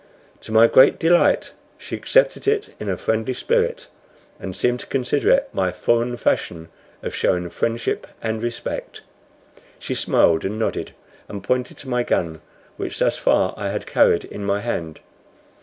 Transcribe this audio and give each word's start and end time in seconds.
To 0.39 0.51
my 0.51 0.65
great 0.65 0.97
delight 0.97 1.51
she 1.77 1.95
accepted 1.95 2.47
it 2.47 2.73
in 2.79 2.89
a 2.89 2.97
friendly 2.97 3.35
spirit, 3.35 3.85
and 4.39 4.55
seemed 4.55 4.79
to 4.79 4.87
consider 4.87 5.29
it 5.29 5.47
my 5.53 5.71
foreign 5.71 6.17
fashion 6.17 6.69
of 7.03 7.13
showing 7.13 7.47
friendship 7.51 8.07
and 8.19 8.41
respect. 8.41 9.01
She 9.77 9.93
smiled 9.93 10.43
and 10.43 10.57
nodded, 10.57 10.95
and 11.29 11.43
pointed 11.43 11.77
to 11.77 11.87
my 11.87 12.01
gun, 12.01 12.41
which 12.77 12.97
thus 12.97 13.17
far 13.19 13.53
I 13.55 13.69
had 13.69 13.85
carried 13.85 14.25
in 14.25 14.43
my 14.43 14.61
hand. 14.61 15.01